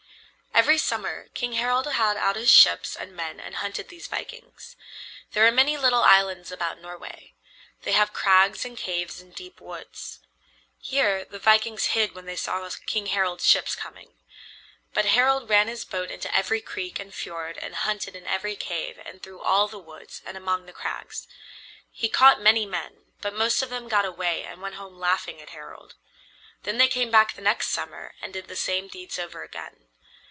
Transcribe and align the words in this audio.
Every 0.53 0.77
summer 0.77 1.29
King 1.33 1.53
Harald 1.53 1.87
had 1.87 2.17
out 2.17 2.35
his 2.35 2.51
ships 2.51 2.95
and 2.95 3.15
men 3.15 3.39
and 3.39 3.55
hunted 3.55 3.89
these 3.89 4.05
vikings. 4.05 4.75
There 5.31 5.47
are 5.47 5.51
many 5.51 5.75
little 5.75 6.03
islands 6.03 6.51
about 6.51 6.79
Norway. 6.79 7.33
They 7.81 7.93
have 7.93 8.13
crags 8.13 8.63
and 8.63 8.77
caves 8.77 9.19
and 9.19 9.33
deep 9.33 9.59
woods. 9.59 10.19
Here 10.77 11.25
the 11.25 11.39
vikings 11.39 11.87
hid 11.97 12.13
when 12.13 12.25
they 12.25 12.35
saw 12.35 12.69
King 12.85 13.07
Harald's 13.07 13.47
ships 13.47 13.75
coming. 13.75 14.13
But 14.93 15.05
Harald 15.07 15.49
ran 15.49 15.67
his 15.67 15.83
boat 15.83 16.11
into 16.11 16.31
every 16.35 16.61
creek 16.61 16.99
and 16.99 17.11
fiord 17.15 17.57
and 17.57 17.73
hunted 17.77 18.15
in 18.15 18.27
every 18.27 18.57
cave 18.57 18.99
and 19.03 19.23
through 19.23 19.39
all 19.41 19.67
the 19.67 19.79
woods 19.79 20.21
and 20.25 20.37
among 20.37 20.67
the 20.67 20.73
crags. 20.73 21.27
He 21.91 22.07
caught 22.07 22.39
many 22.41 22.67
men, 22.67 23.05
but 23.19 23.33
most 23.33 23.63
of 23.63 23.69
them 23.71 23.87
got 23.87 24.05
away 24.05 24.43
and 24.43 24.61
went 24.61 24.75
home 24.75 24.99
laughing 24.99 25.41
at 25.41 25.51
Harald. 25.51 25.95
Then 26.63 26.77
they 26.77 26.87
came 26.89 27.09
back 27.09 27.33
the 27.33 27.41
next 27.41 27.69
summer 27.69 28.13
and 28.21 28.31
did 28.31 28.47
the 28.47 28.55
same 28.55 28.87
deeds 28.89 29.17
over 29.17 29.43
again. 29.43 29.87